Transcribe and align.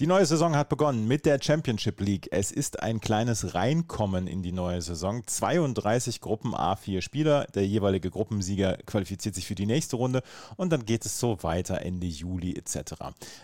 Die 0.00 0.08
neue 0.08 0.26
Saison 0.26 0.56
hat 0.56 0.70
begonnen 0.70 1.06
mit 1.06 1.24
der 1.24 1.38
Championship 1.40 2.00
League. 2.00 2.26
Es 2.32 2.50
ist 2.50 2.82
ein 2.82 3.00
kleines 3.00 3.54
Reinkommen 3.54 4.26
in 4.26 4.42
die 4.42 4.50
neue 4.50 4.82
Saison. 4.82 5.24
32 5.24 6.20
Gruppen 6.20 6.52
A4 6.52 7.00
Spieler. 7.00 7.46
Der 7.54 7.64
jeweilige 7.64 8.10
Gruppensieger 8.10 8.76
qualifiziert 8.86 9.36
sich 9.36 9.46
für 9.46 9.54
die 9.54 9.66
nächste 9.66 9.94
Runde 9.94 10.22
und 10.56 10.72
dann 10.72 10.84
geht 10.84 11.06
es 11.06 11.20
so 11.20 11.44
weiter 11.44 11.82
Ende 11.82 12.08
Juli 12.08 12.56
etc. 12.56 12.94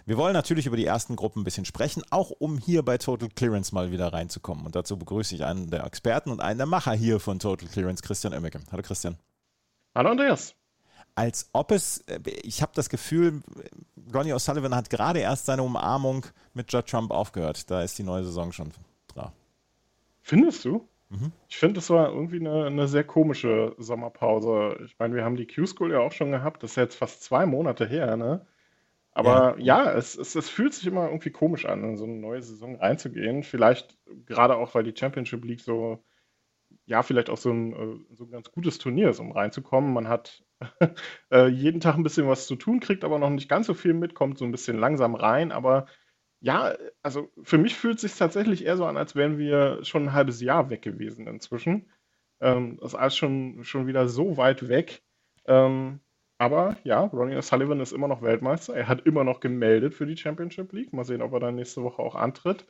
Wir 0.06 0.16
wollen 0.16 0.32
natürlich 0.32 0.66
über 0.66 0.76
die 0.76 0.86
ersten 0.86 1.14
Gruppen 1.14 1.42
ein 1.42 1.44
bisschen 1.44 1.66
sprechen, 1.66 2.02
auch 2.10 2.32
um 2.32 2.58
hier 2.58 2.82
bei 2.84 2.98
Total 2.98 3.28
Clearance 3.28 3.72
mal 3.72 3.92
wieder 3.92 4.12
reinzukommen. 4.12 4.66
Und 4.66 4.74
dazu 4.74 4.98
begrüße 4.98 5.36
ich 5.36 5.44
einen 5.44 5.70
der 5.70 5.84
Experten 5.84 6.32
und 6.32 6.40
einen 6.40 6.58
der 6.58 6.66
Macher 6.66 6.94
hier 6.94 7.20
von 7.20 7.38
Total 7.38 7.68
Clearance, 7.68 8.02
Christian 8.02 8.34
Oemmeke. 8.34 8.58
Hallo 8.72 8.82
Christian. 8.82 9.18
Hallo 9.94 10.10
Andreas 10.10 10.56
als 11.14 11.50
ob 11.52 11.70
es, 11.70 11.98
äh, 12.06 12.20
ich 12.42 12.62
habe 12.62 12.72
das 12.74 12.88
Gefühl, 12.88 13.42
Ronnie 14.14 14.32
O'Sullivan 14.32 14.74
hat 14.74 14.90
gerade 14.90 15.20
erst 15.20 15.46
seine 15.46 15.62
Umarmung 15.62 16.26
mit 16.54 16.72
Judd 16.72 16.86
Trump 16.86 17.10
aufgehört. 17.10 17.70
Da 17.70 17.82
ist 17.82 17.98
die 17.98 18.02
neue 18.02 18.24
Saison 18.24 18.52
schon 18.52 18.70
dran. 19.08 19.32
Findest 20.22 20.64
du? 20.64 20.86
Mhm. 21.10 21.32
Ich 21.48 21.58
finde, 21.58 21.80
es 21.80 21.90
war 21.90 22.08
irgendwie 22.08 22.38
eine, 22.38 22.66
eine, 22.66 22.88
sehr 22.88 23.04
komische 23.04 23.74
Sommerpause. 23.78 24.78
Ich 24.84 24.96
meine, 24.98 25.16
wir 25.16 25.24
haben 25.24 25.36
die 25.36 25.46
Q-School 25.46 25.92
ja 25.92 25.98
auch 25.98 26.12
schon 26.12 26.30
gehabt. 26.30 26.62
Das 26.62 26.72
ist 26.72 26.76
jetzt 26.76 26.94
fast 26.96 27.22
zwei 27.22 27.46
Monate 27.46 27.86
her, 27.86 28.16
ne? 28.16 28.46
Aber 29.12 29.56
ja, 29.58 29.86
ja 29.86 29.92
es, 29.92 30.16
es, 30.16 30.36
es, 30.36 30.48
fühlt 30.48 30.72
sich 30.72 30.86
immer 30.86 31.06
irgendwie 31.06 31.30
komisch 31.30 31.66
an, 31.66 31.82
in 31.82 31.96
so 31.96 32.04
eine 32.04 32.14
neue 32.14 32.42
Saison 32.42 32.76
reinzugehen. 32.76 33.42
Vielleicht 33.42 33.98
gerade 34.26 34.56
auch, 34.56 34.74
weil 34.74 34.84
die 34.84 34.94
Championship 34.96 35.44
League 35.44 35.60
so, 35.60 36.04
ja, 36.90 37.04
vielleicht 37.04 37.30
auch 37.30 37.36
so 37.36 37.52
ein, 37.52 37.72
äh, 37.72 38.16
so 38.16 38.24
ein 38.24 38.32
ganz 38.32 38.50
gutes 38.50 38.78
Turnier 38.78 39.10
ist, 39.10 39.20
um 39.20 39.30
reinzukommen. 39.30 39.92
Man 39.92 40.08
hat 40.08 40.42
äh, 41.30 41.46
jeden 41.46 41.80
Tag 41.80 41.94
ein 41.94 42.02
bisschen 42.02 42.26
was 42.26 42.48
zu 42.48 42.56
tun, 42.56 42.80
kriegt 42.80 43.04
aber 43.04 43.20
noch 43.20 43.30
nicht 43.30 43.48
ganz 43.48 43.68
so 43.68 43.74
viel 43.74 43.94
mit, 43.94 44.14
kommt 44.14 44.38
so 44.38 44.44
ein 44.44 44.50
bisschen 44.50 44.76
langsam 44.76 45.14
rein. 45.14 45.52
Aber 45.52 45.86
ja, 46.40 46.74
also 47.02 47.30
für 47.44 47.58
mich 47.58 47.76
fühlt 47.76 47.96
es 47.96 48.00
sich 48.02 48.16
tatsächlich 48.16 48.64
eher 48.64 48.76
so 48.76 48.86
an, 48.86 48.96
als 48.96 49.14
wären 49.14 49.38
wir 49.38 49.84
schon 49.84 50.06
ein 50.06 50.12
halbes 50.12 50.40
Jahr 50.40 50.68
weg 50.68 50.82
gewesen 50.82 51.28
inzwischen. 51.28 51.88
Ähm, 52.40 52.78
das 52.80 52.94
ist 52.94 52.98
alles 52.98 53.16
schon, 53.16 53.62
schon 53.62 53.86
wieder 53.86 54.08
so 54.08 54.36
weit 54.36 54.68
weg. 54.68 55.04
Ähm, 55.46 56.00
aber 56.38 56.76
ja, 56.82 57.02
Ronnie 57.02 57.36
O'Sullivan 57.36 57.80
ist 57.80 57.92
immer 57.92 58.08
noch 58.08 58.20
Weltmeister. 58.22 58.74
Er 58.74 58.88
hat 58.88 59.06
immer 59.06 59.22
noch 59.22 59.38
gemeldet 59.38 59.94
für 59.94 60.06
die 60.06 60.16
Championship 60.16 60.72
League. 60.72 60.92
Mal 60.92 61.04
sehen, 61.04 61.22
ob 61.22 61.32
er 61.34 61.40
dann 61.40 61.54
nächste 61.54 61.84
Woche 61.84 62.02
auch 62.02 62.16
antritt. 62.16 62.66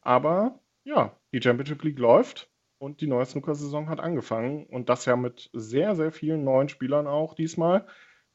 Aber 0.00 0.58
ja, 0.82 1.16
die 1.32 1.40
Championship 1.40 1.84
League 1.84 2.00
läuft 2.00 2.50
und 2.78 3.00
die 3.00 3.06
neue 3.06 3.26
Snooker-Saison 3.26 3.88
hat 3.88 4.00
angefangen. 4.00 4.66
Und 4.66 4.88
das 4.88 5.04
ja 5.04 5.16
mit 5.16 5.50
sehr, 5.52 5.94
sehr 5.94 6.12
vielen 6.12 6.44
neuen 6.44 6.68
Spielern 6.68 7.06
auch 7.06 7.34
diesmal. 7.34 7.86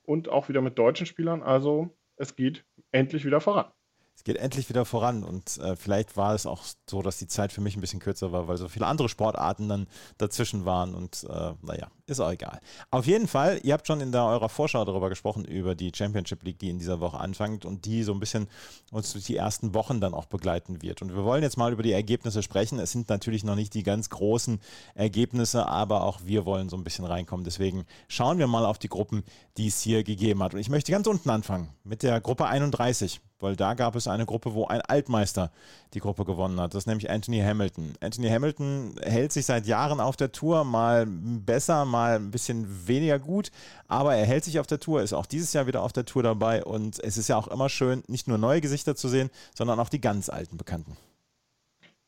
Und 0.04 0.30
auch 0.30 0.50
wieder 0.50 0.62
mit 0.62 0.78
deutschen 0.80 1.06
Spielern. 1.06 1.44
Also 1.44 1.96
es 2.16 2.36
geht 2.36 2.66
endlich 2.92 3.26
wieder 3.26 3.42
voran 3.42 3.72
es 4.20 4.26
geht 4.26 4.36
endlich 4.36 4.68
wieder 4.68 4.84
voran 4.84 5.24
und 5.24 5.58
äh, 5.60 5.78
vielleicht 5.78 6.18
war 6.18 6.36
es 6.36 6.46
auch 6.46 6.66
so, 6.90 7.02
dass 7.02 7.20
die 7.20 7.28
Zeit 7.28 7.54
für 7.54 7.62
mich 7.62 7.78
ein 7.78 7.82
bisschen 7.82 8.02
kürzer 8.02 8.34
war, 8.34 8.50
weil 8.50 8.58
so 8.58 8.68
viele 8.68 8.86
andere 8.86 9.08
Sportarten 9.08 9.70
dann 9.70 9.88
dazwischen 10.18 10.66
waren 10.66 10.94
und 10.94 11.24
äh, 11.24 11.54
naja, 11.62 11.88
ist 12.10 12.20
auch 12.20 12.32
egal. 12.32 12.60
Auf 12.92 13.06
jeden 13.06 13.28
Fall, 13.28 13.60
ihr 13.64 13.74
habt 13.74 13.88
schon 13.88 14.02
in 14.02 14.12
der, 14.12 14.26
eurer 14.26 14.50
Vorschau 14.50 14.84
darüber 14.86 15.10
gesprochen, 15.10 15.46
über 15.46 15.76
die 15.76 15.92
Championship 15.96 16.44
League, 16.44 16.60
die 16.60 16.70
in 16.70 16.80
dieser 16.80 17.00
Woche 17.00 17.20
anfängt 17.20 17.66
und 17.66 17.86
die 17.86 18.04
so 18.04 18.14
ein 18.14 18.20
bisschen 18.20 18.48
uns 18.92 19.14
durch 19.14 19.26
die 19.26 19.36
ersten 19.36 19.74
Wochen 19.74 20.02
dann 20.02 20.14
auch 20.14 20.26
begleiten 20.26 20.82
wird. 20.82 21.02
Und 21.02 21.16
wir 21.16 21.24
wollen 21.24 21.44
jetzt 21.44 21.58
mal 21.58 21.72
über 21.72 21.84
die 21.84 21.92
Ergebnisse 21.92 22.44
sprechen. 22.44 22.80
Es 22.80 22.92
sind 22.92 23.10
natürlich 23.10 23.44
noch 23.44 23.56
nicht 23.56 23.74
die 23.74 23.84
ganz 23.84 24.10
großen 24.10 24.60
Ergebnisse, 24.96 25.68
aber 25.68 26.04
auch 26.04 26.22
wir 26.24 26.46
wollen 26.46 26.70
so 26.70 26.78
ein 26.78 26.84
bisschen 26.84 27.06
reinkommen. 27.06 27.44
Deswegen 27.44 27.86
schauen 28.08 28.40
wir 28.40 28.48
mal 28.48 28.66
auf 28.66 28.78
die 28.78 28.90
Gruppen, 28.90 29.24
die 29.58 29.68
es 29.68 29.82
hier 29.82 30.04
gegeben 30.04 30.44
hat. 30.44 30.54
Und 30.54 30.60
ich 30.60 30.70
möchte 30.70 30.92
ganz 30.92 31.08
unten 31.08 31.30
anfangen 31.30 31.70
mit 31.84 32.04
der 32.04 32.20
Gruppe 32.22 32.48
31 32.48 33.22
weil 33.40 33.56
da 33.56 33.74
gab 33.74 33.96
es 33.96 34.08
eine 34.08 34.26
Gruppe, 34.26 34.54
wo 34.54 34.66
ein 34.66 34.82
Altmeister 34.82 35.52
die 35.94 36.00
Gruppe 36.00 36.26
gewonnen 36.26 36.60
hat. 36.60 36.74
Das 36.74 36.84
ist 36.84 36.88
nämlich 36.88 37.10
Anthony 37.10 37.40
Hamilton. 37.40 37.94
Anthony 38.02 38.30
Hamilton 38.30 38.96
hält 39.02 39.32
sich 39.32 39.46
seit 39.46 39.66
Jahren 39.66 40.00
auf 40.00 40.18
der 40.18 40.32
Tour, 40.32 40.64
mal 40.64 41.06
besser, 41.08 41.86
mal 41.86 41.99
ein 42.00 42.32
bisschen 42.32 42.88
weniger 42.88 43.20
gut, 43.20 43.52
aber 43.88 44.16
er 44.16 44.26
hält 44.26 44.44
sich 44.44 44.60
auf 44.60 44.68
der 44.68 44.80
Tour, 44.80 45.02
ist 45.02 45.14
auch 45.14 45.26
dieses 45.26 45.54
Jahr 45.54 45.68
wieder 45.68 45.84
auf 45.84 45.94
der 45.94 46.06
Tour 46.06 46.24
dabei 46.24 46.64
und 46.64 47.00
es 47.04 47.18
ist 47.18 47.28
ja 47.28 47.38
auch 47.38 47.48
immer 47.48 47.70
schön, 47.70 48.04
nicht 48.08 48.28
nur 48.28 48.38
neue 48.38 48.62
Gesichter 48.62 48.96
zu 48.96 49.08
sehen, 49.08 49.30
sondern 49.56 49.80
auch 49.80 49.90
die 49.90 50.02
ganz 50.02 50.30
alten 50.30 50.58
Bekannten. 50.58 50.98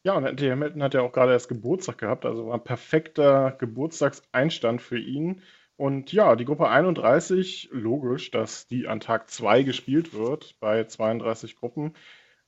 Ja, 0.04 0.14
und 0.14 0.26
Anthony 0.26 0.50
Hamilton 0.50 0.82
hat 0.82 0.94
ja 0.96 1.02
auch 1.02 1.12
gerade 1.12 1.32
erst 1.34 1.48
Geburtstag 1.48 2.00
gehabt, 2.00 2.26
also 2.26 2.48
war 2.48 2.56
ein 2.56 2.64
perfekter 2.64 3.52
Geburtstagseinstand 3.52 4.82
für 4.82 4.98
ihn. 4.98 5.42
Und 5.78 6.12
ja, 6.12 6.36
die 6.36 6.46
Gruppe 6.46 6.70
31, 6.70 7.70
logisch, 7.72 8.32
dass 8.32 8.68
die 8.68 8.88
an 8.88 9.00
Tag 9.00 9.30
2 9.30 9.64
gespielt 9.64 10.14
wird 10.14 10.56
bei 10.60 10.84
32 10.84 11.56
Gruppen. 11.56 11.94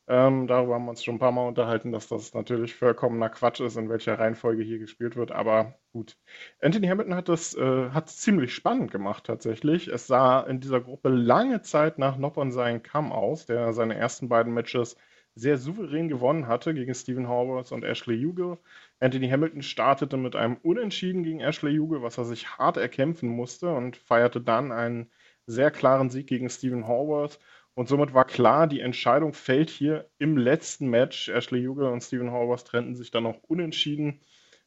Ähm, 0.07 0.47
darüber 0.47 0.75
haben 0.75 0.85
wir 0.85 0.89
uns 0.89 1.03
schon 1.03 1.15
ein 1.15 1.19
paar 1.19 1.31
Mal 1.31 1.47
unterhalten, 1.47 1.91
dass 1.93 2.07
das 2.09 2.33
natürlich 2.33 2.75
vollkommener 2.75 3.29
Quatsch 3.29 3.61
ist, 3.61 3.77
in 3.77 3.89
welcher 3.89 4.19
Reihenfolge 4.19 4.61
hier 4.63 4.79
gespielt 4.79 5.15
wird. 5.15 5.31
Aber 5.31 5.75
gut. 5.93 6.17
Anthony 6.61 6.87
Hamilton 6.87 7.15
hat 7.15 7.29
äh, 7.29 7.89
hat 7.91 8.09
ziemlich 8.09 8.53
spannend 8.53 8.91
gemacht 8.91 9.23
tatsächlich. 9.25 9.87
Es 9.87 10.07
sah 10.07 10.41
in 10.41 10.59
dieser 10.59 10.81
Gruppe 10.81 11.09
lange 11.09 11.61
Zeit 11.61 11.99
nach 11.99 12.17
Noppon 12.17 12.51
seinen 12.51 12.83
Kamm 12.83 13.11
aus, 13.13 13.45
der 13.45 13.71
seine 13.73 13.95
ersten 13.95 14.27
beiden 14.27 14.53
Matches 14.53 14.97
sehr 15.35 15.57
souverän 15.57 16.09
gewonnen 16.09 16.47
hatte 16.47 16.73
gegen 16.73 16.93
Stephen 16.93 17.27
Horvath 17.27 17.71
und 17.71 17.83
Ashley 17.83 18.21
Hugo. 18.21 18.59
Anthony 18.99 19.29
Hamilton 19.29 19.61
startete 19.63 20.17
mit 20.17 20.35
einem 20.35 20.57
Unentschieden 20.63 21.23
gegen 21.23 21.39
Ashley 21.39 21.77
Hugo, 21.77 22.01
was 22.03 22.17
er 22.17 22.25
sich 22.25 22.57
hart 22.57 22.77
erkämpfen 22.77 23.29
musste 23.29 23.73
und 23.73 23.97
feierte 23.97 24.41
dann 24.41 24.71
einen 24.71 25.09
sehr 25.45 25.71
klaren 25.71 26.09
Sieg 26.09 26.27
gegen 26.27 26.49
Stephen 26.49 26.87
Horvath. 26.87 27.39
Und 27.75 27.87
somit 27.87 28.13
war 28.13 28.25
klar, 28.25 28.67
die 28.67 28.81
Entscheidung 28.81 29.33
fällt 29.33 29.69
hier 29.69 30.09
im 30.19 30.37
letzten 30.37 30.87
Match. 30.89 31.29
Ashley 31.29 31.65
Hugo 31.65 31.91
und 31.91 32.01
Stephen 32.01 32.31
Horvath 32.31 32.65
trennten 32.65 32.95
sich 32.95 33.11
dann 33.11 33.23
noch 33.23 33.41
unentschieden, 33.43 34.21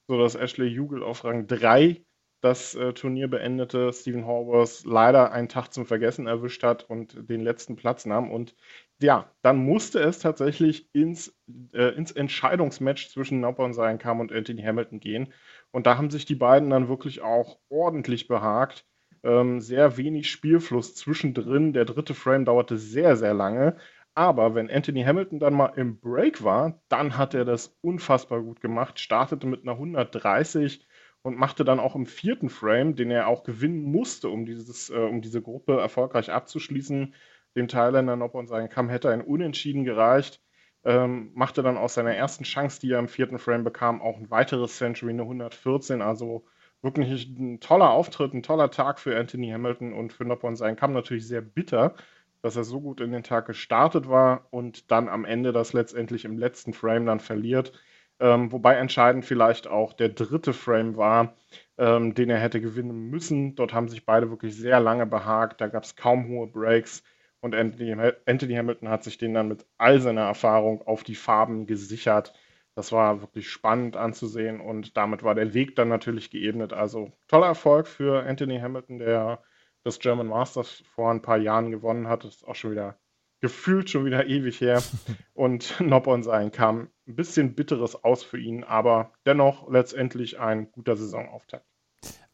sodass 0.08 0.34
Ashley 0.34 0.74
Hugo 0.74 1.04
auf 1.04 1.24
Rang 1.24 1.46
3 1.46 2.04
das 2.40 2.74
äh, 2.74 2.92
Turnier 2.92 3.28
beendete, 3.28 3.92
Stephen 3.92 4.26
Horvath 4.26 4.84
leider 4.84 5.32
einen 5.32 5.48
Tag 5.48 5.72
zum 5.72 5.86
Vergessen 5.86 6.26
erwischt 6.26 6.62
hat 6.62 6.84
und 6.84 7.28
den 7.28 7.40
letzten 7.40 7.76
Platz 7.76 8.06
nahm. 8.06 8.30
Und 8.30 8.54
ja, 9.00 9.30
dann 9.42 9.56
musste 9.56 10.00
es 10.00 10.18
tatsächlich 10.18 10.88
ins, 10.94 11.34
äh, 11.72 11.94
ins 11.96 12.12
Entscheidungsmatch 12.12 13.08
zwischen 13.08 13.42
und 13.44 13.72
Seinkam 13.72 14.20
und 14.20 14.32
Anthony 14.32 14.62
Hamilton 14.62 15.00
gehen. 15.00 15.32
Und 15.70 15.86
da 15.86 15.96
haben 15.96 16.10
sich 16.10 16.24
die 16.24 16.34
beiden 16.34 16.70
dann 16.70 16.88
wirklich 16.88 17.22
auch 17.22 17.58
ordentlich 17.68 18.28
behagt. 18.28 18.86
Ähm, 19.22 19.60
sehr 19.60 19.97
wenig 19.97 20.31
Spielfluss 20.31 20.94
zwischendrin. 20.94 21.72
Der 21.72 21.84
dritte 21.84 22.15
Frame 22.15 22.44
dauerte 22.44 22.77
sehr, 22.78 23.16
sehr 23.16 23.34
lange. 23.34 23.77
Aber 24.15 24.54
wenn 24.54 24.71
Anthony 24.71 25.03
Hamilton 25.03 25.38
dann 25.41 25.53
mal 25.54 25.72
im 25.77 26.00
Break 26.00 26.43
war, 26.43 26.81
dann 26.88 27.19
hat 27.19 27.34
er 27.34 27.44
das 27.44 27.77
unfassbar 27.82 28.41
gut 28.43 28.62
gemacht, 28.62 28.99
startete 28.99 29.47
mit 29.47 29.62
einer 29.62 29.72
130 29.72 30.87
und 31.21 31.37
machte 31.37 31.65
dann 31.65 31.81
auch 31.81 31.94
im 31.94 32.06
vierten 32.06 32.49
Frame, 32.49 32.94
den 32.97 33.10
er 33.10 33.27
auch 33.27 33.44
gewinnen 33.44 33.82
musste, 33.82 34.31
um, 34.31 34.47
dieses, 34.47 34.91
äh, 34.91 34.97
um 34.97 35.21
diese 35.21 35.43
Gruppe 35.43 35.78
erfolgreich 35.78 36.31
abzuschließen, 36.33 37.15
dem 37.56 37.69
Thailänder 37.69 38.16
Nopp 38.16 38.34
und 38.34 38.47
seinen 38.47 38.69
Kamm 38.71 38.88
hätte 38.88 39.10
ein 39.10 39.22
Unentschieden 39.22 39.84
gereicht. 39.84 40.41
Ähm, 40.84 41.33
machte 41.34 41.62
dann 41.62 41.77
aus 41.77 41.94
seiner 41.94 42.15
ersten 42.15 42.44
Chance, 42.44 42.81
die 42.81 42.93
er 42.93 43.00
im 43.00 43.09
vierten 43.09 43.38
Frame 43.38 43.65
bekam, 43.65 44.00
auch 44.00 44.19
ein 44.19 44.31
weiteres 44.31 44.77
Century, 44.77 45.10
eine 45.10 45.22
114. 45.22 46.00
Also 46.00 46.47
wirklich 46.82 47.26
ein 47.26 47.60
toller 47.60 47.91
Auftritt, 47.91 48.34
ein 48.34 48.42
toller 48.42 48.70
Tag 48.70 48.98
für 49.00 49.19
Anthony 49.19 49.50
Hamilton 49.50 49.92
und 49.92 50.12
für 50.12 50.25
Nopp 50.25 50.44
und 50.44 50.56
seinen 50.56 50.76
Kamm 50.76 50.92
natürlich 50.92 51.26
sehr 51.26 51.42
bitter, 51.42 51.94
dass 52.42 52.56
er 52.56 52.64
so 52.64 52.81
gut 52.81 53.00
in 53.00 53.12
den 53.12 53.22
Tag 53.22 53.47
gestartet 53.47 54.09
war 54.09 54.47
und 54.50 54.91
dann 54.91 55.09
am 55.09 55.25
Ende 55.25 55.53
das 55.53 55.72
letztendlich 55.72 56.25
im 56.25 56.38
letzten 56.38 56.72
Frame 56.72 57.06
dann 57.06 57.20
verliert. 57.20 57.72
Ähm, 58.19 58.50
wobei 58.50 58.75
entscheidend 58.76 59.25
vielleicht 59.25 59.66
auch 59.66 59.92
der 59.92 60.09
dritte 60.09 60.53
Frame 60.54 60.97
war, 60.97 61.34
ähm, 61.77 62.15
den 62.15 62.30
er 62.30 62.39
hätte 62.39 62.60
gewinnen 62.60 63.10
müssen. 63.10 63.54
Dort 63.56 63.74
haben 63.74 63.89
sich 63.89 64.06
beide 64.06 64.30
wirklich 64.30 64.56
sehr 64.56 64.80
lange 64.80 65.06
behagt. 65.06 65.60
Da 65.60 65.68
gab 65.68 65.84
es 65.84 65.97
kaum 65.97 66.28
hohe 66.28 66.47
Breaks. 66.47 67.03
Und 67.41 67.54
Anthony, 67.54 67.95
Anthony 68.27 68.54
Hamilton 68.54 68.89
hat 68.89 69.04
sich 69.04 69.18
den 69.18 69.34
dann 69.34 69.48
mit 69.48 69.66
all 69.77 70.00
seiner 70.00 70.22
Erfahrung 70.22 70.83
auf 70.83 71.04
die 71.04 71.15
Farben 71.15 71.66
gesichert. 71.66 72.33
Das 72.76 72.92
war 72.92 73.22
wirklich 73.22 73.50
spannend 73.50 73.96
anzusehen 73.96 74.60
und 74.60 74.98
damit 74.98 75.22
war 75.22 75.34
der 75.34 75.54
Weg 75.54 75.76
dann 75.76 75.88
natürlich 75.88 76.30
geebnet. 76.30 76.74
Also 76.74 77.10
toller 77.26 77.46
Erfolg 77.46 77.88
für 77.88 78.24
Anthony 78.24 78.58
Hamilton, 78.60 78.98
der 78.98 79.42
das 79.82 79.98
German 79.98 80.26
Masters 80.26 80.82
vor 80.94 81.10
ein 81.10 81.22
paar 81.22 81.38
Jahren 81.38 81.70
gewonnen 81.70 82.06
hat. 82.06 82.24
Das 82.24 82.36
ist 82.36 82.44
auch 82.44 82.54
schon 82.54 82.72
wieder 82.72 82.98
gefühlt 83.40 83.88
schon 83.88 84.04
wieder 84.04 84.26
ewig 84.26 84.60
her. 84.60 84.82
Und 85.34 85.80
Noppon 85.80 86.22
sein 86.22 86.52
kam 86.52 86.90
ein 87.06 87.16
bisschen 87.16 87.54
bitteres 87.54 88.04
aus 88.04 88.22
für 88.22 88.38
ihn, 88.38 88.62
aber 88.62 89.12
dennoch 89.24 89.70
letztendlich 89.70 90.38
ein 90.38 90.70
guter 90.70 90.96
Saisonauftakt. 90.96 91.66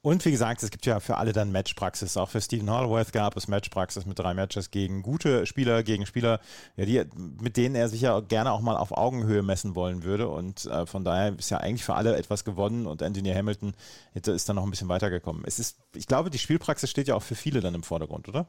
Und 0.05 0.25
wie 0.25 0.33
gesagt, 0.33 0.65
es 0.65 0.73
gibt 0.73 0.85
ja 0.85 0.99
für 0.99 1.17
alle 1.17 1.33
dann 1.33 1.53
Matchpraxis. 1.53 2.17
Auch 2.17 2.29
für 2.29 2.41
Stephen 2.41 2.69
Holloway 2.69 3.05
gab 3.13 3.37
es 3.37 3.47
Matchpraxis 3.47 4.05
mit 4.05 4.19
drei 4.19 4.35
Matches 4.35 4.73
gegen 4.73 5.03
gute 5.03 5.47
Spieler, 5.47 5.85
gegen 5.85 6.07
Spieler, 6.07 6.41
ja, 6.77 6.85
die, 6.85 7.05
mit 7.41 7.57
denen 7.57 7.77
er 7.77 7.89
sich 7.89 8.01
ja 8.01 8.19
gerne 8.19 8.51
auch 8.51 8.61
mal 8.61 8.77
auf 8.77 8.91
Augenhöhe 8.91 9.43
messen 9.43 9.77
wollen 9.77 10.03
würde. 10.03 10.29
Und 10.29 10.67
äh, 10.67 10.87
von 10.87 11.05
daher 11.05 11.39
ist 11.39 11.51
ja 11.51 11.59
eigentlich 11.59 11.85
für 11.85 11.95
alle 11.95 12.17
etwas 12.17 12.45
gewonnen 12.45 12.89
und 12.89 13.01
Anthony 13.01 13.33
Hamilton 13.33 13.75
ist 14.13 14.49
dann 14.49 14.57
noch 14.57 14.65
ein 14.65 14.71
bisschen 14.71 14.89
weitergekommen. 14.89 15.45
Es 15.47 15.61
ist, 15.61 15.79
ich 15.95 16.09
glaube, 16.09 16.31
die 16.31 16.39
Spielpraxis 16.39 16.91
steht 16.91 17.07
ja 17.07 17.15
auch 17.15 17.23
für 17.23 17.37
viele 17.37 17.61
dann 17.61 17.77
im 17.77 17.85
Vordergrund, 17.85 18.29
oder? 18.29 18.49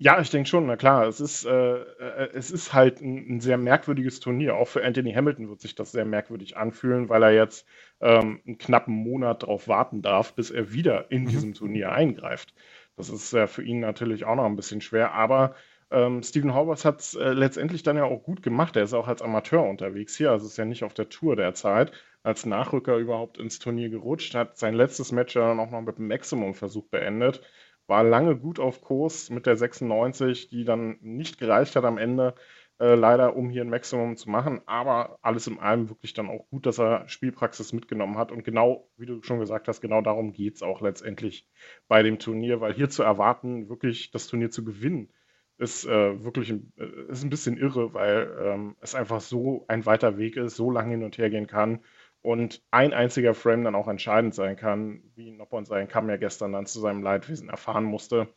Ja, 0.00 0.20
ich 0.20 0.30
denke 0.30 0.48
schon, 0.48 0.66
na 0.66 0.76
klar. 0.76 1.06
Es 1.08 1.20
ist, 1.20 1.44
äh, 1.44 1.50
äh, 1.50 2.30
es 2.32 2.52
ist 2.52 2.72
halt 2.72 3.00
ein, 3.00 3.36
ein, 3.36 3.40
sehr 3.40 3.58
merkwürdiges 3.58 4.20
Turnier. 4.20 4.54
Auch 4.54 4.68
für 4.68 4.84
Anthony 4.84 5.12
Hamilton 5.12 5.48
wird 5.48 5.60
sich 5.60 5.74
das 5.74 5.90
sehr 5.90 6.04
merkwürdig 6.04 6.56
anfühlen, 6.56 7.08
weil 7.08 7.24
er 7.24 7.32
jetzt 7.32 7.66
ähm, 8.00 8.40
einen 8.46 8.58
knappen 8.58 8.94
Monat 8.94 9.42
darauf 9.42 9.66
warten 9.66 10.00
darf, 10.00 10.34
bis 10.34 10.52
er 10.52 10.72
wieder 10.72 11.10
in 11.10 11.22
mhm. 11.22 11.28
diesem 11.28 11.54
Turnier 11.54 11.90
eingreift. 11.90 12.54
Das 12.96 13.08
ist 13.08 13.32
äh, 13.32 13.48
für 13.48 13.64
ihn 13.64 13.80
natürlich 13.80 14.24
auch 14.24 14.36
noch 14.36 14.44
ein 14.44 14.54
bisschen 14.54 14.80
schwer, 14.80 15.14
aber 15.14 15.56
ähm, 15.90 16.22
Stephen 16.22 16.54
Horvath 16.54 16.84
hat 16.84 17.00
es 17.00 17.14
äh, 17.14 17.32
letztendlich 17.32 17.82
dann 17.82 17.96
ja 17.96 18.04
auch 18.04 18.22
gut 18.22 18.42
gemacht. 18.42 18.76
Er 18.76 18.84
ist 18.84 18.94
auch 18.94 19.08
als 19.08 19.22
Amateur 19.22 19.64
unterwegs 19.68 20.16
hier, 20.16 20.30
also 20.30 20.46
ist 20.46 20.58
ja 20.58 20.64
nicht 20.64 20.84
auf 20.84 20.94
der 20.94 21.08
Tour 21.08 21.34
derzeit. 21.34 21.90
Als 22.22 22.46
Nachrücker 22.46 22.96
überhaupt 22.98 23.38
ins 23.38 23.58
Turnier 23.58 23.88
gerutscht, 23.88 24.34
hat 24.34 24.58
sein 24.58 24.74
letztes 24.74 25.10
Match 25.10 25.34
ja 25.34 25.48
dann 25.48 25.58
auch 25.60 25.70
noch 25.70 25.80
mit 25.80 25.96
einem 25.96 26.08
Maximum-Versuch 26.08 26.86
beendet 26.88 27.40
war 27.88 28.04
lange 28.04 28.36
gut 28.36 28.60
auf 28.60 28.82
Kurs 28.82 29.30
mit 29.30 29.46
der 29.46 29.56
96, 29.56 30.48
die 30.48 30.64
dann 30.64 30.98
nicht 31.00 31.38
gereicht 31.38 31.74
hat 31.76 31.84
am 31.84 31.98
Ende, 31.98 32.34
äh, 32.80 32.94
leider, 32.94 33.34
um 33.36 33.50
hier 33.50 33.62
ein 33.62 33.70
Maximum 33.70 34.16
zu 34.16 34.30
machen. 34.30 34.60
Aber 34.66 35.18
alles 35.22 35.46
in 35.46 35.58
allem 35.58 35.88
wirklich 35.88 36.14
dann 36.14 36.28
auch 36.28 36.48
gut, 36.50 36.66
dass 36.66 36.78
er 36.78 37.08
Spielpraxis 37.08 37.72
mitgenommen 37.72 38.18
hat. 38.18 38.30
Und 38.30 38.44
genau, 38.44 38.88
wie 38.96 39.06
du 39.06 39.22
schon 39.22 39.40
gesagt 39.40 39.68
hast, 39.68 39.80
genau 39.80 40.02
darum 40.02 40.32
geht 40.32 40.56
es 40.56 40.62
auch 40.62 40.80
letztendlich 40.80 41.48
bei 41.88 42.02
dem 42.02 42.18
Turnier, 42.18 42.60
weil 42.60 42.74
hier 42.74 42.90
zu 42.90 43.02
erwarten, 43.02 43.68
wirklich 43.68 44.10
das 44.10 44.26
Turnier 44.28 44.50
zu 44.50 44.64
gewinnen, 44.64 45.10
ist 45.56 45.86
äh, 45.86 46.22
wirklich 46.22 46.50
ein, 46.50 46.72
äh, 46.76 47.10
ist 47.10 47.24
ein 47.24 47.30
bisschen 47.30 47.56
irre, 47.56 47.94
weil 47.94 48.36
ähm, 48.40 48.76
es 48.80 48.94
einfach 48.94 49.20
so 49.20 49.64
ein 49.68 49.86
weiter 49.86 50.18
Weg 50.18 50.36
ist, 50.36 50.56
so 50.56 50.70
lange 50.70 50.92
hin 50.92 51.02
und 51.02 51.18
her 51.18 51.30
gehen 51.30 51.46
kann 51.48 51.80
und 52.22 52.62
ein 52.70 52.92
einziger 52.92 53.34
Frame 53.34 53.64
dann 53.64 53.74
auch 53.74 53.88
entscheidend 53.88 54.34
sein 54.34 54.56
kann, 54.56 55.02
wie 55.14 55.30
Noppon 55.30 55.64
seinen 55.64 55.88
Kamm 55.88 56.08
ja 56.08 56.16
gestern 56.16 56.52
dann 56.52 56.66
zu 56.66 56.80
seinem 56.80 57.02
Leidwesen 57.02 57.48
erfahren 57.48 57.84
musste. 57.84 58.28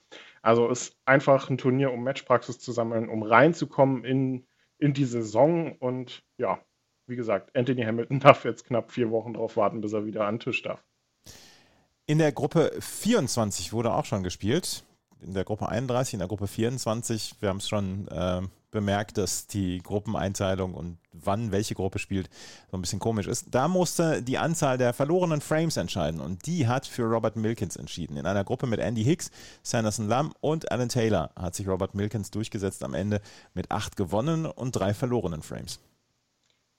Also 0.42 0.70
ist 0.70 0.98
einfach 1.06 1.50
ein 1.50 1.58
Turnier, 1.58 1.92
um 1.92 2.04
Matchpraxis 2.04 2.60
zu 2.60 2.72
sammeln, 2.72 3.10
um 3.10 3.24
reinzukommen 3.24 4.04
in, 4.04 4.46
in 4.78 4.94
die 4.94 5.06
Saison 5.06 5.76
und 5.78 6.24
ja, 6.38 6.60
wie 7.08 7.16
gesagt, 7.16 7.56
Anthony 7.56 7.84
Hamilton 7.84 8.20
darf 8.22 8.46
jetzt 8.46 8.66
knapp 8.66 8.92
vier 8.92 9.12
Wochen 9.12 9.34
drauf 9.34 9.58
warten, 9.58 9.82
bis 9.82 9.94
er 9.94 10.06
wieder 10.06 10.26
an 10.26 10.36
den 10.36 10.42
Tisch 10.42 10.62
darf. 10.62 10.84
In 12.06 12.18
der 12.18 12.32
Gruppe 12.32 12.72
24 12.80 13.74
wurde 13.74 13.94
auch 13.94 14.06
schon 14.06 14.24
gespielt. 14.24 14.84
In 15.22 15.34
der 15.34 15.44
Gruppe 15.44 15.70
31, 15.70 16.14
in 16.14 16.20
der 16.20 16.28
Gruppe 16.28 16.48
24, 16.48 17.36
wir 17.40 17.50
haben 17.50 17.58
es 17.58 17.70
schon 17.70 18.08
äh, 18.08 18.42
bemerkt, 18.72 19.18
dass 19.18 19.46
die 19.46 19.80
Gruppeneinteilung 19.84 20.74
und 20.74 20.98
wann 21.24 21.52
welche 21.52 21.76
Gruppe 21.76 22.00
spielt 22.00 22.30
so 22.70 22.78
ein 22.78 22.82
bisschen 22.82 23.00
komisch 23.00 23.28
ist. 23.28 23.54
Da 23.54 23.68
musste 23.68 24.22
die 24.22 24.38
Anzahl 24.38 24.78
der 24.78 24.94
verlorenen 24.94 25.42
Frames 25.42 25.78
entscheiden 25.78 26.22
und 26.22 26.46
die 26.46 26.68
hat 26.68 26.88
für 26.88 27.04
Robert 27.04 27.36
Milkins 27.36 27.76
entschieden. 27.76 28.18
In 28.18 28.26
einer 28.26 28.44
Gruppe 28.44 28.68
mit 28.68 28.80
Andy 28.80 29.04
Hicks, 29.04 29.32
Sanderson 29.64 30.08
Lamb 30.08 30.34
und 30.42 30.72
Alan 30.72 30.90
Taylor 30.90 31.32
hat 31.36 31.56
sich 31.56 31.68
Robert 31.68 31.96
Milkins 31.96 32.32
durchgesetzt 32.32 32.84
am 32.84 32.94
Ende 32.94 33.22
mit 33.54 33.72
acht 33.72 33.96
gewonnenen 33.96 34.46
und 34.46 34.72
drei 34.72 34.94
verlorenen 34.94 35.42
Frames. 35.42 35.80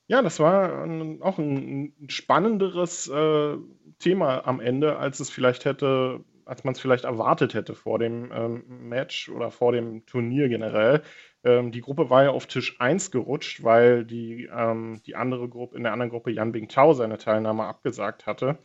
Ja, 0.09 0.21
das 0.21 0.41
war 0.41 0.83
ein, 0.83 1.23
auch 1.23 1.39
ein, 1.39 1.95
spannenderes 2.09 3.09
äh, 3.09 3.57
Thema 3.99 4.47
am 4.47 4.61
Ende, 4.61 4.99
als 4.99 5.21
es 5.21 5.31
vielleicht 5.31 5.65
hätte 5.65 6.25
als 6.45 6.65
man 6.65 6.75
es 6.75 6.81
vielleicht 6.81 7.05
erwartet 7.05 7.55
hätte 7.55 7.75
vor 7.75 7.99
dem 7.99 8.31
ähm, 8.33 8.65
Match 8.89 9.29
oder 9.29 9.51
vor 9.51 9.73
dem 9.73 10.05
Turnier 10.07 10.49
generell. 10.49 11.03
Ähm, 11.45 11.73
die 11.73 11.81
Gruppe 11.81 12.11
war 12.11 12.25
ja 12.25 12.31
auf 12.31 12.47
Tisch 12.47 12.81
1 12.81 13.11
gerutscht, 13.11 13.63
weil 13.63 14.05
die, 14.05 14.49
ähm, 14.53 15.01
die 15.07 15.17
andere 15.17 15.49
Gruppe, 15.49 15.77
in 15.77 15.83
der 15.83 15.93
anderen 15.93 16.11
Gruppe 16.11 16.31
Jan 16.31 16.53
Bingtao 16.53 16.93
seine 16.95 17.19
Teilnahme 17.19 17.65
abgesagt 17.65 18.27
hatte. 18.27 18.59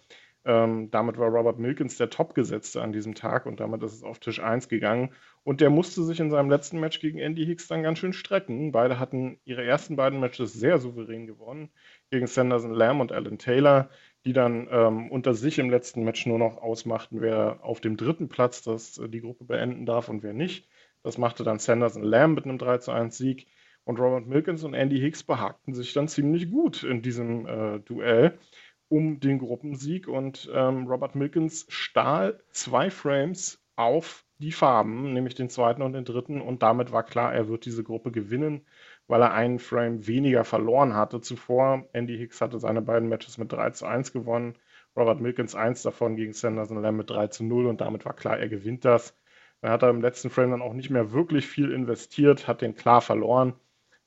Ähm, 0.48 0.90
damit 0.92 1.18
war 1.18 1.28
Robert 1.28 1.60
Milkins 1.60 1.98
der 1.98 2.10
Topgesetzte 2.10 2.82
an 2.82 2.94
diesem 2.94 3.16
Tag 3.16 3.46
und 3.46 3.60
damit 3.60 3.84
ist 3.84 3.94
es 3.94 4.04
auf 4.04 4.20
Tisch 4.20 4.40
1 4.40 4.70
gegangen. 4.70 5.12
Und 5.44 5.60
der 5.60 5.70
musste 5.70 6.04
sich 6.04 6.22
in 6.22 6.30
seinem 6.30 6.50
letzten 6.50 6.80
Match 6.80 7.02
gegen 7.02 7.20
Andy 7.20 7.46
Hicks 7.46 7.68
dann 7.68 7.84
ganz 7.84 8.00
schön 8.00 8.14
strecken. 8.14 8.72
Beide 8.72 8.98
hatten 8.98 9.40
ihre 9.44 9.66
ersten 9.66 9.98
beiden 9.98 10.22
Matches 10.22 10.54
sehr 10.54 10.78
souverän 10.78 11.28
gewonnen 11.28 11.70
gegen 12.12 12.28
Sanderson 12.28 12.74
Lamb 12.74 13.02
und 13.02 13.12
Alan 13.12 13.38
Taylor, 13.38 13.90
die 14.26 14.34
dann 14.34 14.70
ähm, 14.72 15.12
unter 15.12 15.34
sich 15.34 15.60
im 15.60 15.70
letzten 15.70 16.04
Match 16.06 16.26
nur 16.26 16.40
noch 16.40 16.58
ausmachten, 16.58 17.20
wer 17.20 17.60
auf 17.62 17.82
dem 17.82 17.98
dritten 17.98 18.30
Platz 18.30 18.62
das, 18.62 18.98
äh, 19.00 19.10
die 19.10 19.22
Gruppe 19.22 19.44
beenden 19.44 19.86
darf 19.86 20.08
und 20.08 20.24
wer 20.24 20.34
nicht. 20.34 20.70
Das 21.04 21.18
machte 21.18 21.44
dann 21.44 21.60
Sanderson 21.60 22.04
Lamb 22.04 22.36
mit 22.36 22.46
einem 22.46 22.58
3 22.58 22.80
zu 22.80 22.92
1 22.92 23.18
Sieg. 23.18 23.48
Und 23.84 24.00
Robert 24.00 24.28
Milkins 24.28 24.64
und 24.64 24.74
Andy 24.74 25.00
Hicks 25.00 25.24
behagten 25.24 25.74
sich 25.74 25.94
dann 25.94 26.10
ziemlich 26.10 26.52
gut 26.52 26.84
in 26.84 27.02
diesem 27.02 27.46
äh, 27.46 27.80
Duell 27.80 28.38
um 28.90 29.20
den 29.20 29.40
Gruppensieg. 29.40 30.08
Und 30.08 30.50
ähm, 30.54 30.88
Robert 30.88 31.16
Milkins 31.16 31.66
stahl 31.70 32.40
zwei 32.52 32.90
Frames 32.90 33.64
auf 33.78 34.26
die 34.40 34.52
Farben, 34.52 35.14
nämlich 35.14 35.36
den 35.36 35.50
zweiten 35.50 35.82
und 35.82 35.94
den 35.94 36.06
dritten. 36.06 36.42
Und 36.42 36.64
damit 36.64 36.92
war 36.92 37.04
klar, 37.04 37.34
er 37.34 37.48
wird 37.48 37.66
diese 37.66 37.84
Gruppe 37.84 38.12
gewinnen, 38.12 38.66
weil 39.08 39.22
er 39.22 39.34
einen 39.34 39.60
Frame 39.60 40.06
weniger 40.06 40.44
verloren 40.44 40.94
hatte 40.94 41.22
zuvor. 41.22 41.88
Andy 41.94 42.18
Hicks 42.18 42.42
hatte 42.42 42.60
seine 42.60 42.82
beiden 42.82 43.08
Matches 43.10 43.38
mit 43.38 43.52
3 43.52 43.72
zu 43.72 43.86
1 43.86 44.12
gewonnen. 44.12 44.58
Robert 44.98 45.22
Milkins 45.22 45.54
eins 45.54 45.84
davon 45.84 46.16
gegen 46.16 46.34
Sanderson 46.34 46.82
Lamb 46.82 46.98
mit 46.98 47.10
3 47.10 47.28
zu 47.28 47.44
0 47.44 47.68
und 47.68 47.82
damit 47.82 48.04
war 48.04 48.16
klar, 48.16 48.40
er 48.40 48.50
gewinnt 48.50 48.84
das. 48.84 49.16
Er 49.68 49.74
hat 49.74 49.84
er 49.84 49.90
im 49.90 50.00
letzten 50.00 50.30
Frame 50.30 50.52
dann 50.52 50.62
auch 50.62 50.72
nicht 50.72 50.92
mehr 50.92 51.12
wirklich 51.12 51.46
viel 51.46 51.72
investiert, 51.72 52.48
hat 52.48 52.62
den 52.62 52.74
klar 52.74 53.02
verloren. 53.02 53.54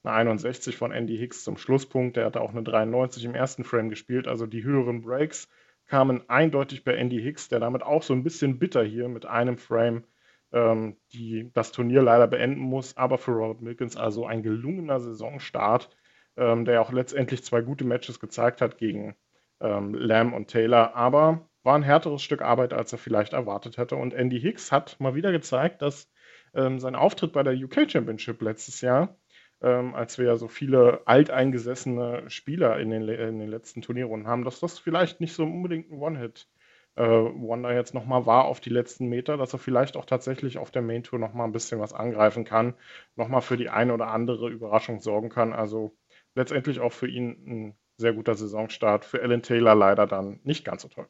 Eine 0.03 0.15
61 0.15 0.75
von 0.75 0.91
Andy 0.91 1.19
Hicks 1.19 1.45
zum 1.45 1.59
Schlusspunkt. 1.59 2.17
Der 2.17 2.25
hatte 2.25 2.41
auch 2.41 2.53
eine 2.53 2.63
93 2.63 3.27
im 3.27 3.35
ersten 3.35 3.65
Frame 3.65 3.91
gespielt. 3.91 4.27
Also 4.27 4.47
die 4.47 4.65
höheren 4.65 5.03
Breaks 5.03 5.51
kamen 5.87 6.23
eindeutig 6.31 6.83
bei 6.83 6.95
Andy 6.95 7.21
Hicks, 7.21 7.51
der 7.51 7.61
damit 7.61 7.83
auch 7.83 8.03
so 8.03 8.15
ein 8.15 8.23
bisschen 8.23 8.59
bitter 8.59 8.83
hier 8.83 9.11
mit 9.11 9.27
einem 9.27 9.59
Frame 9.59 10.05
ähm, 10.51 10.97
die, 11.13 11.51
das 11.53 11.73
Turnier 11.73 12.01
leider 12.01 12.27
beenden 12.27 12.63
muss. 12.63 12.97
Aber 12.97 13.19
für 13.19 13.33
Robert 13.33 13.61
Milkins 13.61 13.99
also 13.99 14.25
ein 14.25 14.43
gelungener 14.43 14.99
Saisonstart, 14.99 15.95
ähm, 16.39 16.65
der 16.65 16.81
auch 16.81 16.91
letztendlich 16.91 17.45
zwei 17.45 17.61
gute 17.61 17.85
Matches 17.85 18.19
gezeigt 18.19 18.63
hat 18.63 18.79
gegen 18.79 19.15
ähm, 19.61 19.93
Lamb 19.93 20.33
und 20.33 20.49
Taylor. 20.49 20.97
Aber 20.97 21.50
war 21.63 21.75
ein 21.75 21.83
härteres 21.83 22.23
Stück 22.23 22.43
Arbeit, 22.43 22.73
als 22.73 22.93
er 22.93 22.99
vielleicht 22.99 23.33
erwartet 23.33 23.77
hätte. 23.77 23.97
Und 23.97 24.15
Andy 24.15 24.41
Hicks 24.41 24.73
hat 24.73 24.99
mal 25.01 25.15
wieder 25.15 25.33
gezeigt, 25.33 25.83
dass 25.83 26.11
ähm, 26.55 26.79
sein 26.79 26.95
Auftritt 26.95 27.33
bei 27.33 27.43
der 27.43 27.55
UK 27.55 27.91
Championship 27.91 28.41
letztes 28.43 28.81
Jahr, 28.81 29.17
ähm, 29.63 29.95
als 29.95 30.19
wir 30.19 30.27
ja 30.27 30.37
so 30.37 30.49
viele 30.49 31.03
alteingesessene 31.07 32.29
Spieler 32.31 32.79
in 32.79 32.91
den, 32.91 33.09
in 33.09 33.39
den 33.39 33.49
letzten 33.49 33.83
Turnierrunden 33.83 34.29
haben, 34.29 34.45
dass 34.45 34.61
das 34.61 34.79
vielleicht 34.79 35.21
nicht 35.21 35.35
so 35.35 35.45
unbedingt 35.45 35.91
ein 35.91 36.01
One-Hit 36.01 36.49
äh, 36.97 37.03
Wonder 37.03 37.73
jetzt 37.75 37.95
nochmal 37.95 38.27
war 38.27 38.45
auf 38.45 38.61
die 38.61 38.71
letzten 38.71 39.09
Meter, 39.09 39.37
dass 39.37 39.53
er 39.53 39.59
vielleicht 39.59 39.97
auch 39.97 40.05
tatsächlich 40.05 40.59
auf 40.59 40.71
der 40.71 40.83
Main 40.83 41.03
Tour 41.03 41.19
nochmal 41.19 41.47
ein 41.47 41.53
bisschen 41.53 41.81
was 41.81 41.93
angreifen 41.93 42.45
kann, 42.45 42.75
nochmal 43.17 43.43
für 43.43 43.57
die 43.57 43.69
eine 43.69 43.95
oder 43.95 44.09
andere 44.09 44.51
Überraschung 44.51 45.01
sorgen 45.01 45.29
kann. 45.29 45.53
Also 45.53 45.97
letztendlich 46.35 46.81
auch 46.81 46.93
für 46.93 47.09
ihn 47.09 47.29
ein 47.47 47.79
sehr 47.97 48.13
guter 48.13 48.35
Saisonstart. 48.35 49.05
Für 49.05 49.23
Alan 49.23 49.43
Taylor 49.43 49.75
leider 49.75 50.07
dann 50.07 50.41
nicht 50.45 50.65
ganz 50.65 50.83
so 50.83 50.89
toll. 50.89 51.09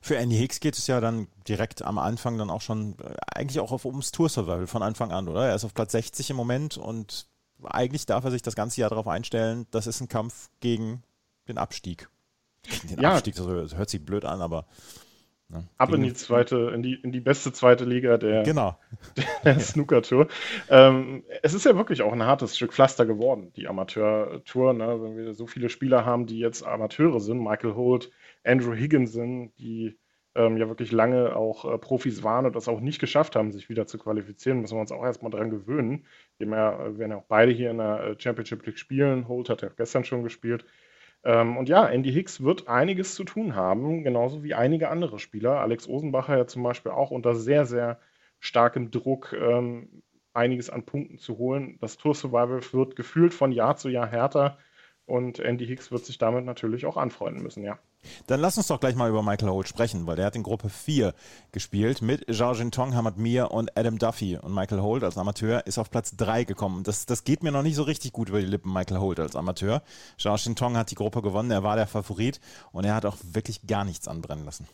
Für 0.00 0.16
Andy 0.16 0.36
Hicks 0.36 0.60
geht 0.60 0.76
es 0.76 0.86
ja 0.86 1.00
dann 1.00 1.28
direkt 1.48 1.82
am 1.82 1.98
Anfang 1.98 2.38
dann 2.38 2.50
auch 2.50 2.62
schon 2.62 2.96
äh, 2.98 3.14
eigentlich 3.34 3.60
auch 3.60 3.72
auf, 3.72 3.84
ums 3.84 4.12
Tour 4.12 4.28
Survival 4.28 4.66
von 4.66 4.82
Anfang 4.82 5.12
an, 5.12 5.28
oder? 5.28 5.48
Er 5.48 5.54
ist 5.54 5.64
auf 5.64 5.74
Platz 5.74 5.92
60 5.92 6.30
im 6.30 6.36
Moment 6.36 6.76
und 6.76 7.26
eigentlich 7.62 8.06
darf 8.06 8.24
er 8.24 8.30
sich 8.30 8.42
das 8.42 8.54
ganze 8.54 8.80
Jahr 8.80 8.90
darauf 8.90 9.08
einstellen, 9.08 9.66
das 9.70 9.86
ist 9.86 10.00
ein 10.00 10.08
Kampf 10.08 10.50
gegen 10.60 11.02
den 11.48 11.58
Abstieg. 11.58 12.08
Den 12.90 13.00
ja. 13.00 13.12
Abstieg, 13.12 13.36
das 13.36 13.46
hört 13.46 13.90
sich 13.90 14.04
blöd 14.04 14.24
an, 14.24 14.40
aber. 14.40 14.66
Ne, 15.48 15.68
Ab 15.78 15.92
in 15.92 16.02
die 16.02 16.12
zweite, 16.12 16.72
in 16.74 16.82
die, 16.82 16.94
in 16.94 17.12
die 17.12 17.20
beste 17.20 17.52
zweite 17.52 17.84
Liga 17.84 18.18
der, 18.18 18.42
genau. 18.42 18.76
der 19.44 19.60
Snooker-Tour. 19.60 20.26
Ähm, 20.68 21.22
es 21.40 21.54
ist 21.54 21.64
ja 21.64 21.76
wirklich 21.76 22.02
auch 22.02 22.12
ein 22.12 22.24
hartes 22.24 22.56
Stück 22.56 22.72
Pflaster 22.72 23.06
geworden, 23.06 23.52
die 23.54 23.68
Amateur-Tour. 23.68 24.72
Ne? 24.72 25.00
Wenn 25.00 25.16
wir 25.16 25.34
so 25.34 25.46
viele 25.46 25.68
Spieler 25.68 26.04
haben, 26.04 26.26
die 26.26 26.40
jetzt 26.40 26.64
Amateure 26.64 27.20
sind, 27.20 27.38
Michael 27.38 27.74
Holt, 27.74 28.10
Andrew 28.46 28.74
Higginson, 28.74 29.52
die 29.58 29.98
ähm, 30.36 30.56
ja 30.58 30.68
wirklich 30.68 30.92
lange 30.92 31.34
auch 31.34 31.64
äh, 31.64 31.78
Profis 31.78 32.22
waren 32.22 32.46
und 32.46 32.54
das 32.54 32.68
auch 32.68 32.80
nicht 32.80 32.98
geschafft 33.00 33.36
haben, 33.36 33.52
sich 33.52 33.68
wieder 33.68 33.86
zu 33.86 33.98
qualifizieren, 33.98 34.60
müssen 34.60 34.76
wir 34.76 34.80
uns 34.80 34.92
auch 34.92 35.04
erstmal 35.04 35.30
dran 35.30 35.50
gewöhnen. 35.50 36.04
Wir 36.38 36.50
werden 36.50 37.10
ja 37.10 37.16
auch 37.16 37.24
beide 37.26 37.52
hier 37.52 37.70
in 37.70 37.78
der 37.78 38.00
äh, 38.00 38.16
Championship 38.18 38.64
League 38.66 38.78
spielen. 38.78 39.28
Holt 39.28 39.48
hat 39.48 39.62
ja 39.62 39.70
gestern 39.74 40.04
schon 40.04 40.22
gespielt. 40.22 40.64
Ähm, 41.24 41.56
und 41.56 41.68
ja, 41.68 41.86
Andy 41.88 42.12
Hicks 42.12 42.42
wird 42.42 42.68
einiges 42.68 43.14
zu 43.14 43.24
tun 43.24 43.56
haben, 43.56 44.04
genauso 44.04 44.44
wie 44.44 44.54
einige 44.54 44.90
andere 44.90 45.18
Spieler. 45.18 45.60
Alex 45.60 45.88
Osenbacher 45.88 46.36
ja 46.36 46.46
zum 46.46 46.62
Beispiel 46.62 46.92
auch 46.92 47.10
unter 47.10 47.34
sehr, 47.34 47.66
sehr 47.66 47.98
starkem 48.38 48.90
Druck 48.90 49.32
ähm, 49.32 50.02
einiges 50.34 50.70
an 50.70 50.84
Punkten 50.84 51.18
zu 51.18 51.38
holen. 51.38 51.78
Das 51.80 51.96
Tour 51.96 52.14
Survival 52.14 52.60
wird 52.72 52.94
gefühlt 52.94 53.32
von 53.32 53.52
Jahr 53.52 53.76
zu 53.76 53.88
Jahr 53.88 54.06
härter. 54.06 54.58
Und 55.06 55.38
Andy 55.38 55.66
Hicks 55.66 55.90
wird 55.90 56.04
sich 56.04 56.18
damit 56.18 56.44
natürlich 56.44 56.84
auch 56.84 56.96
anfreunden 56.96 57.42
müssen, 57.42 57.62
ja. 57.64 57.78
Dann 58.26 58.40
lass 58.40 58.56
uns 58.56 58.66
doch 58.68 58.80
gleich 58.80 58.94
mal 58.94 59.08
über 59.08 59.22
Michael 59.22 59.50
Holt 59.50 59.68
sprechen, 59.68 60.06
weil 60.06 60.16
der 60.16 60.26
hat 60.26 60.36
in 60.36 60.42
Gruppe 60.42 60.68
4 60.68 61.14
gespielt 61.52 62.02
mit 62.02 62.26
Zhao 62.34 62.52
Jintong, 62.52 62.94
Hamad 62.94 63.16
Mir 63.16 63.50
und 63.50 63.76
Adam 63.76 63.98
Duffy. 63.98 64.36
Und 64.36 64.54
Michael 64.54 64.80
Holt 64.80 65.04
als 65.04 65.18
Amateur 65.18 65.66
ist 65.66 65.78
auf 65.78 65.90
Platz 65.90 66.16
3 66.16 66.44
gekommen. 66.44 66.82
Das, 66.82 67.06
das 67.06 67.24
geht 67.24 67.42
mir 67.42 67.52
noch 67.52 67.62
nicht 67.62 67.76
so 67.76 67.82
richtig 67.82 68.12
gut 68.12 68.28
über 68.28 68.40
die 68.40 68.46
Lippen, 68.46 68.72
Michael 68.72 69.00
Holt 69.00 69.20
als 69.20 69.36
Amateur. 69.36 69.82
Zhao 70.18 70.36
Jintong 70.36 70.76
hat 70.76 70.90
die 70.90 70.96
Gruppe 70.96 71.22
gewonnen, 71.22 71.50
er 71.50 71.62
war 71.62 71.76
der 71.76 71.86
Favorit 71.86 72.40
und 72.72 72.84
er 72.84 72.94
hat 72.94 73.04
auch 73.04 73.16
wirklich 73.22 73.66
gar 73.66 73.84
nichts 73.84 74.08
anbrennen 74.08 74.44
lassen. 74.44 74.66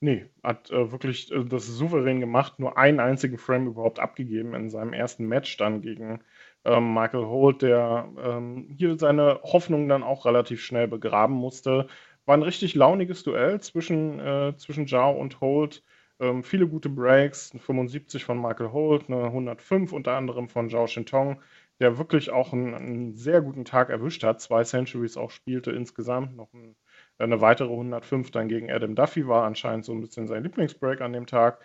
Nee, 0.00 0.26
hat 0.42 0.70
äh, 0.70 0.92
wirklich 0.92 1.32
äh, 1.32 1.44
das 1.44 1.66
souverän 1.66 2.20
gemacht, 2.20 2.58
nur 2.58 2.76
einen 2.76 3.00
einzigen 3.00 3.38
Frame 3.38 3.68
überhaupt 3.68 3.98
abgegeben 3.98 4.54
in 4.54 4.68
seinem 4.68 4.92
ersten 4.92 5.26
Match 5.26 5.56
dann 5.56 5.80
gegen 5.80 6.20
ähm, 6.64 6.92
Michael 6.92 7.24
Holt, 7.24 7.62
der 7.62 8.08
ähm, 8.22 8.68
hier 8.76 8.98
seine 8.98 9.40
Hoffnung 9.42 9.88
dann 9.88 10.02
auch 10.02 10.26
relativ 10.26 10.62
schnell 10.62 10.86
begraben 10.86 11.34
musste. 11.34 11.88
War 12.26 12.36
ein 12.36 12.42
richtig 12.42 12.74
launiges 12.74 13.22
Duell 13.22 13.60
zwischen, 13.60 14.18
äh, 14.18 14.54
zwischen 14.56 14.86
Zhao 14.88 15.12
und 15.12 15.40
Holt. 15.40 15.82
Ähm, 16.18 16.42
viele 16.42 16.66
gute 16.66 16.88
Breaks, 16.88 17.52
75 17.56 18.24
von 18.24 18.40
Michael 18.40 18.72
Holt, 18.72 19.08
eine 19.08 19.26
105 19.26 19.92
unter 19.92 20.16
anderem 20.16 20.48
von 20.48 20.68
Zhao 20.68 20.86
Shintong, 20.86 21.40
der 21.78 21.98
wirklich 21.98 22.30
auch 22.30 22.52
einen, 22.52 22.74
einen, 22.74 23.14
sehr 23.14 23.42
guten 23.42 23.64
Tag 23.64 23.90
erwischt 23.90 24.24
hat. 24.24 24.40
Zwei 24.40 24.64
Centuries 24.64 25.16
auch 25.16 25.30
spielte 25.30 25.70
insgesamt, 25.72 26.36
noch 26.36 26.52
ein, 26.52 26.74
eine 27.18 27.40
weitere 27.40 27.70
105 27.70 28.30
dann 28.32 28.48
gegen 28.48 28.70
Adam 28.72 28.94
Duffy 28.96 29.28
war 29.28 29.44
anscheinend 29.44 29.84
so 29.84 29.92
ein 29.92 30.00
bisschen 30.00 30.26
sein 30.26 30.42
Lieblingsbreak 30.42 31.00
an 31.00 31.12
dem 31.12 31.26
Tag. 31.26 31.60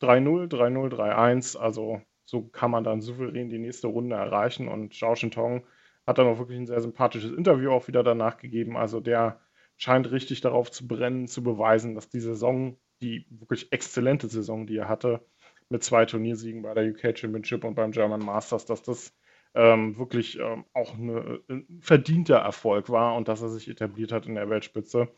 3-0, 0.00 0.48
3-0, 0.48 0.90
3-1, 0.90 1.56
also 1.56 2.02
so 2.24 2.42
kann 2.42 2.70
man 2.70 2.84
dann 2.84 3.00
souverän 3.00 3.48
die 3.48 3.58
nächste 3.58 3.88
Runde 3.88 4.16
erreichen 4.16 4.68
und 4.68 4.94
Zhao 4.94 5.14
Shintong 5.16 5.64
hat 6.06 6.18
dann 6.18 6.26
auch 6.26 6.38
wirklich 6.38 6.58
ein 6.58 6.66
sehr 6.66 6.80
sympathisches 6.80 7.32
Interview 7.32 7.70
auch 7.70 7.88
wieder 7.88 8.02
danach 8.02 8.36
gegeben. 8.36 8.76
Also 8.76 9.00
der 9.00 9.40
scheint 9.76 10.10
richtig 10.10 10.40
darauf 10.40 10.70
zu 10.70 10.86
brennen, 10.86 11.28
zu 11.28 11.42
beweisen, 11.42 11.94
dass 11.94 12.08
die 12.08 12.20
Saison, 12.20 12.78
die 13.02 13.26
wirklich 13.30 13.72
exzellente 13.72 14.28
Saison, 14.28 14.66
die 14.66 14.76
er 14.76 14.88
hatte, 14.88 15.26
mit 15.68 15.82
zwei 15.82 16.04
Turniersiegen 16.04 16.62
bei 16.62 16.74
der 16.74 16.90
UK 16.90 17.16
Championship 17.18 17.64
und 17.64 17.74
beim 17.74 17.92
German 17.92 18.24
Masters, 18.24 18.66
dass 18.66 18.82
das 18.82 19.16
ähm, 19.54 19.96
wirklich 19.98 20.38
ähm, 20.38 20.64
auch 20.72 20.94
eine, 20.94 21.40
ein 21.48 21.78
verdienter 21.80 22.36
Erfolg 22.36 22.90
war 22.90 23.14
und 23.16 23.28
dass 23.28 23.42
er 23.42 23.48
sich 23.48 23.68
etabliert 23.68 24.12
hat 24.12 24.26
in 24.26 24.34
der 24.34 24.50
Weltspitze. 24.50 25.08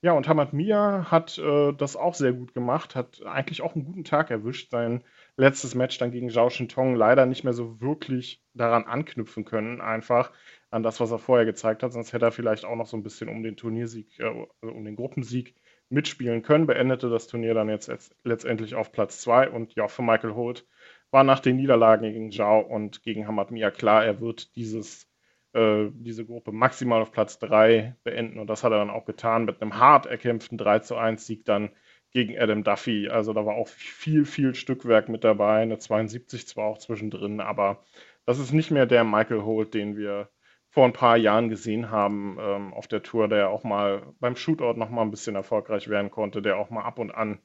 Ja, 0.00 0.12
und 0.12 0.28
Hamad 0.28 0.52
Mia 0.52 1.10
hat 1.10 1.38
äh, 1.38 1.72
das 1.72 1.96
auch 1.96 2.14
sehr 2.14 2.32
gut 2.32 2.54
gemacht, 2.54 2.94
hat 2.94 3.20
eigentlich 3.26 3.62
auch 3.62 3.74
einen 3.74 3.84
guten 3.84 4.04
Tag 4.04 4.30
erwischt. 4.30 4.70
Sein 4.70 5.02
letztes 5.36 5.74
Match 5.74 5.98
dann 5.98 6.12
gegen 6.12 6.30
Zhao 6.30 6.50
Shintong 6.50 6.94
leider 6.94 7.26
nicht 7.26 7.42
mehr 7.42 7.52
so 7.52 7.80
wirklich 7.80 8.40
daran 8.54 8.84
anknüpfen 8.84 9.44
können, 9.44 9.80
einfach 9.80 10.32
an 10.70 10.84
das, 10.84 11.00
was 11.00 11.10
er 11.10 11.18
vorher 11.18 11.46
gezeigt 11.46 11.82
hat. 11.82 11.92
Sonst 11.92 12.12
hätte 12.12 12.26
er 12.26 12.32
vielleicht 12.32 12.64
auch 12.64 12.76
noch 12.76 12.86
so 12.86 12.96
ein 12.96 13.02
bisschen 13.02 13.28
um 13.28 13.42
den 13.42 13.56
Turniersieg, 13.56 14.20
äh, 14.20 14.46
also 14.62 14.74
um 14.74 14.84
den 14.84 14.94
Gruppensieg 14.94 15.56
mitspielen 15.88 16.42
können. 16.42 16.66
Beendete 16.66 17.10
das 17.10 17.26
Turnier 17.26 17.54
dann 17.54 17.68
jetzt 17.68 17.90
letztendlich 18.22 18.76
auf 18.76 18.92
Platz 18.92 19.20
2. 19.22 19.50
Und 19.50 19.74
ja, 19.74 19.88
für 19.88 20.02
Michael 20.02 20.34
Holt 20.34 20.64
war 21.10 21.24
nach 21.24 21.40
den 21.40 21.56
Niederlagen 21.56 22.04
gegen 22.04 22.30
Zhao 22.30 22.60
und 22.60 23.02
gegen 23.02 23.26
Hamad 23.26 23.50
Mia 23.50 23.72
klar, 23.72 24.04
er 24.04 24.20
wird 24.20 24.54
dieses, 24.54 25.07
äh, 25.58 25.90
diese 25.92 26.24
Gruppe 26.24 26.52
maximal 26.52 27.02
auf 27.02 27.10
Platz 27.10 27.38
3 27.38 27.96
beenden. 28.04 28.38
Und 28.38 28.48
das 28.48 28.62
hat 28.62 28.72
er 28.72 28.78
dann 28.78 28.90
auch 28.90 29.04
getan 29.04 29.44
mit 29.44 29.60
einem 29.60 29.78
hart 29.78 30.06
erkämpften 30.06 30.58
3 30.58 30.80
zu 30.80 30.96
1 30.96 31.26
Sieg 31.26 31.44
dann 31.44 31.70
gegen 32.12 32.38
Adam 32.38 32.64
Duffy. 32.64 33.08
Also 33.08 33.32
da 33.32 33.44
war 33.44 33.56
auch 33.56 33.68
viel, 33.68 34.24
viel 34.24 34.54
Stückwerk 34.54 35.08
mit 35.08 35.24
dabei. 35.24 35.62
Eine 35.62 35.78
72 35.78 36.46
zwar 36.46 36.66
auch 36.66 36.78
zwischendrin, 36.78 37.40
aber 37.40 37.82
das 38.24 38.38
ist 38.38 38.52
nicht 38.52 38.70
mehr 38.70 38.86
der 38.86 39.04
Michael 39.04 39.42
Holt, 39.42 39.74
den 39.74 39.96
wir 39.96 40.28
vor 40.70 40.84
ein 40.84 40.92
paar 40.92 41.16
Jahren 41.16 41.48
gesehen 41.48 41.90
haben 41.90 42.36
ähm, 42.40 42.74
auf 42.74 42.86
der 42.86 43.02
Tour, 43.02 43.26
der 43.28 43.48
auch 43.50 43.64
mal 43.64 44.02
beim 44.20 44.36
Shootout 44.36 44.78
noch 44.78 44.90
mal 44.90 45.02
ein 45.02 45.10
bisschen 45.10 45.34
erfolgreich 45.34 45.88
werden 45.88 46.10
konnte, 46.10 46.42
der 46.42 46.58
auch 46.58 46.70
mal 46.70 46.82
ab 46.82 46.98
und 46.98 47.10
an 47.10 47.40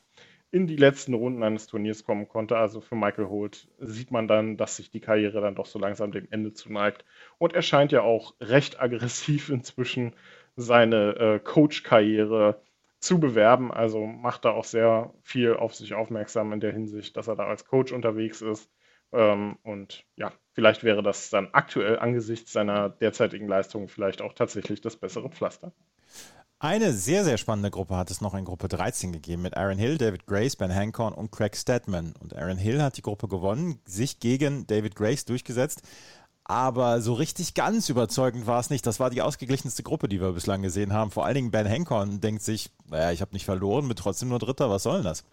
in 0.53 0.67
die 0.67 0.75
letzten 0.75 1.15
Runden 1.15 1.41
eines 1.41 1.65
Turniers 1.65 2.03
kommen 2.03 2.27
konnte. 2.29 2.57
Also 2.57 2.79
für 2.79 2.95
Michael 2.95 3.27
Holt 3.27 3.67
sieht 3.79 4.11
man 4.11 4.27
dann, 4.27 4.55
dass 4.55 4.75
sich 4.77 4.91
die 4.91 4.99
Karriere 4.99 5.41
dann 5.41 5.55
doch 5.55 5.65
so 5.65 5.79
langsam 5.79 6.11
dem 6.11 6.27
Ende 6.29 6.53
zuneigt. 6.53 7.05
Und 7.39 7.53
er 7.53 7.63
scheint 7.63 7.91
ja 7.91 8.03
auch 8.03 8.35
recht 8.39 8.79
aggressiv 8.79 9.49
inzwischen 9.49 10.15
seine 10.55 11.15
äh, 11.15 11.39
Coach-Karriere 11.39 12.61
zu 12.99 13.19
bewerben. 13.19 13.71
Also 13.71 14.05
macht 14.05 14.45
da 14.45 14.51
auch 14.51 14.63
sehr 14.63 15.11
viel 15.23 15.55
auf 15.55 15.73
sich 15.73 15.95
aufmerksam 15.95 16.53
in 16.53 16.59
der 16.59 16.71
Hinsicht, 16.71 17.17
dass 17.17 17.27
er 17.27 17.35
da 17.35 17.47
als 17.47 17.65
Coach 17.65 17.91
unterwegs 17.91 18.43
ist. 18.43 18.69
Ähm, 19.11 19.57
und 19.63 20.05
ja, 20.17 20.31
vielleicht 20.53 20.83
wäre 20.83 21.01
das 21.01 21.31
dann 21.31 21.49
aktuell 21.53 21.97
angesichts 21.97 22.53
seiner 22.53 22.89
derzeitigen 22.89 23.47
Leistungen 23.47 23.87
vielleicht 23.87 24.21
auch 24.21 24.33
tatsächlich 24.33 24.81
das 24.81 24.97
bessere 24.97 25.31
Pflaster. 25.31 25.73
Eine 26.63 26.93
sehr, 26.93 27.25
sehr 27.25 27.37
spannende 27.37 27.71
Gruppe 27.71 27.97
hat 27.97 28.09
es 28.09 28.21
noch 28.21 28.33
in 28.33 28.45
Gruppe 28.45 28.69
13 28.69 29.11
gegeben 29.11 29.41
mit 29.41 29.57
Aaron 29.57 29.77
Hill, 29.77 29.97
David 29.97 30.25
Grace, 30.25 30.55
Ben 30.55 30.73
Hancorn 30.73 31.13
und 31.13 31.29
Craig 31.29 31.57
Stedman. 31.57 32.13
Und 32.21 32.33
Aaron 32.37 32.55
Hill 32.55 32.81
hat 32.81 32.95
die 32.95 33.01
Gruppe 33.01 33.27
gewonnen, 33.27 33.81
sich 33.83 34.21
gegen 34.21 34.65
David 34.65 34.95
Grace 34.95 35.25
durchgesetzt. 35.25 35.81
Aber 36.45 37.01
so 37.01 37.15
richtig 37.15 37.53
ganz 37.53 37.89
überzeugend 37.89 38.47
war 38.47 38.61
es 38.61 38.69
nicht. 38.69 38.87
Das 38.87 39.01
war 39.01 39.09
die 39.09 39.21
ausgeglichenste 39.21 39.83
Gruppe, 39.83 40.07
die 40.07 40.21
wir 40.21 40.31
bislang 40.31 40.61
gesehen 40.61 40.93
haben. 40.93 41.11
Vor 41.11 41.25
allen 41.25 41.35
Dingen 41.35 41.51
Ben 41.51 41.69
Hancorn 41.69 42.21
denkt 42.21 42.43
sich, 42.43 42.69
naja, 42.89 43.11
ich 43.11 43.19
habe 43.19 43.33
nicht 43.33 43.43
verloren, 43.43 43.89
bin 43.89 43.97
trotzdem 43.97 44.29
nur 44.29 44.39
Dritter, 44.39 44.69
was 44.69 44.83
soll 44.83 44.99
denn 44.99 45.03
das? 45.03 45.25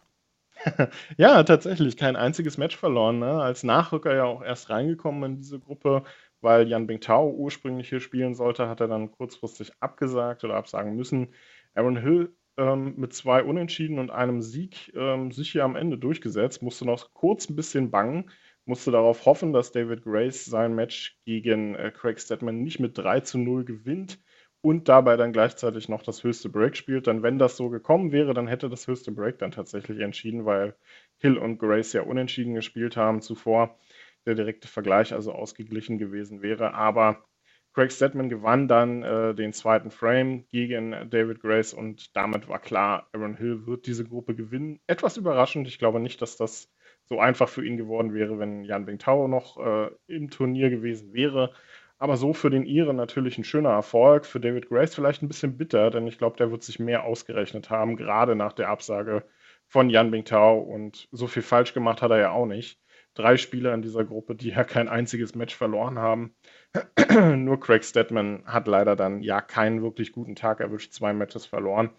ja, 1.16 1.44
tatsächlich, 1.44 1.96
kein 1.96 2.16
einziges 2.16 2.58
Match 2.58 2.76
verloren. 2.76 3.20
Ne? 3.20 3.40
Als 3.40 3.62
Nachrücker 3.62 4.16
ja 4.16 4.25
auch 4.25 4.42
erst 4.42 4.68
reingekommen 4.68 5.22
in 5.22 5.37
diese 5.37 5.60
Gruppe, 5.60 6.02
weil 6.40 6.68
Jan 6.68 6.87
Bingtao 6.87 7.30
ursprünglich 7.30 7.88
hier 7.88 8.00
spielen 8.00 8.35
sollte, 8.35 8.68
hat 8.68 8.80
er 8.80 8.88
dann 8.88 9.11
kurzfristig 9.11 9.73
abgesagt 9.80 10.44
oder 10.44 10.54
absagen 10.54 10.97
müssen. 10.97 11.35
Aaron 11.75 11.97
Hill 11.97 12.35
ähm, 12.56 12.94
mit 12.97 13.12
zwei 13.14 13.42
Unentschieden 13.42 13.99
und 13.99 14.11
einem 14.11 14.42
Sieg 14.42 14.92
ähm, 14.94 15.32
sich 15.32 15.52
hier 15.52 15.64
am 15.64 15.76
Ende 15.76 15.99
durchgesetzt, 15.99 16.62
musste 16.62 16.85
noch 16.85 17.12
kurz 17.14 17.49
ein 17.49 17.56
bisschen 17.56 17.90
bangen, 17.90 18.30
musste 18.64 18.90
darauf 18.90 19.25
hoffen, 19.26 19.52
dass 19.52 19.73
David 19.73 20.02
Grace 20.04 20.44
sein 20.44 20.75
Match 20.75 21.18
gegen 21.25 21.75
äh, 21.75 21.90
Craig 21.90 22.20
Stedman 22.20 22.62
nicht 22.62 22.80
mit 22.80 22.97
3 22.99 23.20
zu 23.20 23.38
0 23.38 23.64
gewinnt 23.64 24.20
und 24.62 24.88
dabei 24.88 25.16
dann 25.16 25.32
gleichzeitig 25.32 25.88
noch 25.88 26.02
das 26.02 26.23
höchste 26.23 26.49
Break 26.50 26.76
spielt. 26.76 27.06
Dann, 27.06 27.23
wenn 27.23 27.38
das 27.38 27.56
so 27.56 27.70
gekommen 27.70 28.12
wäre, 28.12 28.35
dann 28.35 28.47
hätte 28.47 28.68
das 28.68 28.87
höchste 28.87 29.11
Break 29.12 29.38
dann 29.38 29.52
tatsächlich 29.52 30.00
entschieden, 30.00 30.44
weil 30.44 30.75
Hill 31.18 31.38
und 31.38 31.59
Grace 31.59 31.92
ja 31.94 32.02
unentschieden 32.02 32.54
gespielt 32.54 32.97
haben 32.97 33.23
zuvor. 33.23 33.78
Der 34.26 34.34
direkte 34.34 34.68
Vergleich 34.68 35.12
also 35.12 35.32
ausgeglichen 35.32 35.98
gewesen 35.98 36.42
wäre. 36.42 36.74
Aber 36.74 37.24
Craig 37.72 37.92
Stedman 37.92 38.28
gewann 38.28 38.66
dann 38.66 39.02
äh, 39.02 39.34
den 39.34 39.52
zweiten 39.52 39.90
Frame 39.90 40.46
gegen 40.48 41.08
David 41.08 41.40
Grace 41.40 41.72
und 41.72 42.16
damit 42.16 42.48
war 42.48 42.58
klar, 42.58 43.08
Aaron 43.12 43.36
Hill 43.36 43.66
wird 43.66 43.86
diese 43.86 44.04
Gruppe 44.04 44.34
gewinnen. 44.34 44.80
Etwas 44.88 45.16
überraschend. 45.16 45.68
Ich 45.68 45.78
glaube 45.78 46.00
nicht, 46.00 46.20
dass 46.20 46.36
das 46.36 46.68
so 47.04 47.20
einfach 47.20 47.48
für 47.48 47.64
ihn 47.64 47.76
geworden 47.76 48.12
wäre, 48.12 48.38
wenn 48.38 48.64
Jan 48.64 48.86
Bingtao 48.86 49.28
noch 49.28 49.58
äh, 49.58 49.90
im 50.08 50.30
Turnier 50.30 50.70
gewesen 50.70 51.12
wäre. 51.12 51.52
Aber 51.98 52.16
so 52.16 52.32
für 52.32 52.50
den 52.50 52.64
Iren 52.64 52.96
natürlich 52.96 53.38
ein 53.38 53.44
schöner 53.44 53.70
Erfolg. 53.70 54.26
Für 54.26 54.40
David 54.40 54.68
Grace 54.68 54.94
vielleicht 54.94 55.22
ein 55.22 55.28
bisschen 55.28 55.56
bitter, 55.56 55.90
denn 55.90 56.06
ich 56.06 56.18
glaube, 56.18 56.36
der 56.38 56.50
wird 56.50 56.62
sich 56.62 56.78
mehr 56.78 57.04
ausgerechnet 57.04 57.70
haben, 57.70 57.96
gerade 57.96 58.34
nach 58.34 58.52
der 58.52 58.68
Absage 58.68 59.24
von 59.66 59.90
Jan 59.90 60.10
Bingtao. 60.10 60.58
Und 60.58 61.08
so 61.12 61.26
viel 61.28 61.42
falsch 61.42 61.74
gemacht 61.74 62.02
hat 62.02 62.10
er 62.10 62.18
ja 62.18 62.30
auch 62.30 62.46
nicht. 62.46 62.80
Drei 63.20 63.36
Spieler 63.36 63.74
in 63.74 63.82
dieser 63.82 64.04
Gruppe, 64.04 64.34
die 64.34 64.48
ja 64.48 64.64
kein 64.64 64.88
einziges 64.88 65.34
Match 65.34 65.54
verloren 65.54 65.98
haben. 65.98 66.34
Nur 67.36 67.60
Craig 67.60 67.84
Stedman 67.84 68.44
hat 68.46 68.66
leider 68.66 68.96
dann 68.96 69.22
ja 69.22 69.42
keinen 69.42 69.82
wirklich 69.82 70.12
guten 70.12 70.36
Tag 70.36 70.60
erwischt, 70.60 70.94
zwei 70.94 71.12
Matches 71.12 71.44
verloren 71.44 71.90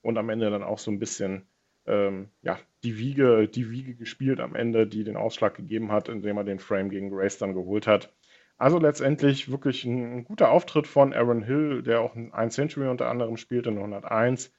und 0.00 0.16
am 0.16 0.30
Ende 0.30 0.48
dann 0.50 0.62
auch 0.62 0.78
so 0.78 0.90
ein 0.90 0.98
bisschen 0.98 1.46
ähm, 1.84 2.30
ja, 2.40 2.58
die 2.84 2.96
Wiege, 2.96 3.48
die 3.48 3.70
Wiege 3.70 3.94
gespielt 3.94 4.40
am 4.40 4.54
Ende, 4.54 4.86
die 4.86 5.04
den 5.04 5.18
Ausschlag 5.18 5.54
gegeben 5.54 5.92
hat, 5.92 6.08
indem 6.08 6.38
er 6.38 6.44
den 6.44 6.58
Frame 6.58 6.88
gegen 6.88 7.10
Grace 7.10 7.36
dann 7.36 7.52
geholt 7.52 7.86
hat. 7.86 8.14
Also 8.56 8.78
letztendlich 8.78 9.50
wirklich 9.50 9.84
ein, 9.84 10.18
ein, 10.18 10.24
guter 10.24 10.50
Auftritt 10.50 10.86
von 10.86 11.12
Aaron 11.12 11.42
Hill, 11.42 11.82
der 11.82 12.00
auch 12.00 12.14
ein 12.14 12.50
Century 12.50 12.88
unter 12.88 13.10
anderem 13.10 13.36
spielte, 13.36 13.68
in 13.68 13.76
101. 13.76 14.54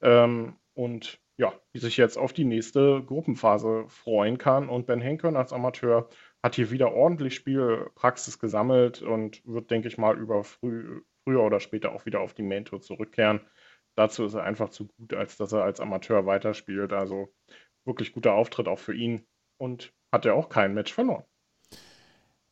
Ähm, 0.00 0.54
und 0.74 1.18
ja, 1.38 1.52
die 1.74 1.78
sich 1.78 1.96
jetzt 1.96 2.16
auf 2.16 2.32
die 2.32 2.44
nächste 2.44 3.02
Gruppenphase 3.04 3.84
freuen 3.88 4.38
kann. 4.38 4.68
Und 4.68 4.86
Ben 4.86 5.00
Henken 5.00 5.36
als 5.36 5.52
Amateur 5.52 6.08
hat 6.42 6.54
hier 6.54 6.70
wieder 6.70 6.92
ordentlich 6.92 7.34
Spielpraxis 7.34 8.38
gesammelt 8.38 9.02
und 9.02 9.42
wird, 9.44 9.70
denke 9.70 9.88
ich 9.88 9.98
mal, 9.98 10.18
über 10.18 10.44
früh, 10.44 11.02
früher 11.24 11.42
oder 11.42 11.60
später 11.60 11.92
auch 11.92 12.06
wieder 12.06 12.20
auf 12.20 12.34
die 12.34 12.42
Main 12.42 12.64
Tour 12.64 12.80
zurückkehren. 12.80 13.40
Dazu 13.96 14.24
ist 14.24 14.34
er 14.34 14.44
einfach 14.44 14.70
zu 14.70 14.88
gut, 14.88 15.14
als 15.14 15.36
dass 15.36 15.52
er 15.52 15.64
als 15.64 15.80
Amateur 15.80 16.26
weiterspielt. 16.26 16.92
Also 16.92 17.34
wirklich 17.84 18.12
guter 18.12 18.34
Auftritt 18.34 18.68
auch 18.68 18.78
für 18.78 18.94
ihn 18.94 19.26
und 19.58 19.92
hat 20.12 20.26
er 20.26 20.34
auch 20.34 20.48
kein 20.48 20.74
Match 20.74 20.92
verloren. 20.92 21.24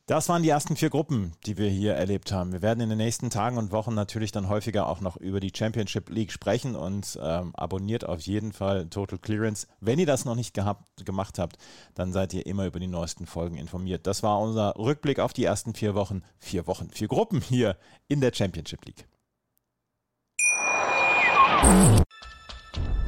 Das 0.07 0.29
waren 0.29 0.43
die 0.43 0.49
ersten 0.49 0.75
vier 0.75 0.91
Gruppen, 0.91 1.31
die 1.47 1.57
wir 1.57 1.67
hier 1.67 1.95
erlebt 1.95 2.31
haben. 2.31 2.51
Wir 2.51 2.61
werden 2.61 2.79
in 2.79 2.89
den 2.89 2.99
nächsten 2.99 3.31
Tagen 3.31 3.57
und 3.57 3.71
Wochen 3.71 3.95
natürlich 3.95 4.31
dann 4.31 4.49
häufiger 4.49 4.87
auch 4.87 5.01
noch 5.01 5.17
über 5.17 5.39
die 5.39 5.51
Championship 5.51 6.11
League 6.11 6.31
sprechen 6.31 6.75
und 6.75 7.17
ähm, 7.19 7.55
abonniert 7.55 8.07
auf 8.07 8.21
jeden 8.21 8.53
Fall 8.53 8.85
Total 8.87 9.17
Clearance. 9.17 9.65
Wenn 9.79 9.97
ihr 9.97 10.05
das 10.05 10.23
noch 10.23 10.35
nicht 10.35 10.53
gehabt, 10.53 10.83
gemacht 11.05 11.39
habt, 11.39 11.57
dann 11.95 12.13
seid 12.13 12.35
ihr 12.35 12.45
immer 12.45 12.67
über 12.67 12.79
die 12.79 12.85
neuesten 12.85 13.25
Folgen 13.25 13.57
informiert. 13.57 14.05
Das 14.05 14.21
war 14.21 14.39
unser 14.39 14.75
Rückblick 14.77 15.19
auf 15.19 15.33
die 15.33 15.43
ersten 15.43 15.73
vier 15.73 15.95
Wochen. 15.95 16.21
Vier 16.37 16.67
Wochen, 16.67 16.91
vier 16.91 17.07
Gruppen 17.07 17.41
hier 17.41 17.75
in 18.07 18.21
der 18.21 18.31
Championship 18.31 18.85
League. 18.85 19.07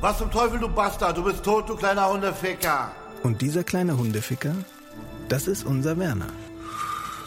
Was 0.02 0.18
zum 0.18 0.32
Teufel, 0.32 0.60
du 0.60 0.68
Bastard? 0.68 1.16
Du 1.16 1.24
bist 1.24 1.44
tot, 1.44 1.70
du 1.70 1.76
kleiner 1.76 2.10
Hundeficker. 2.10 2.92
Und 3.22 3.40
dieser 3.44 3.64
kleine 3.64 3.96
Hundeficker, 3.96 4.56
das 5.30 5.48
ist 5.48 5.64
unser 5.64 6.00
Werner. 6.00 6.30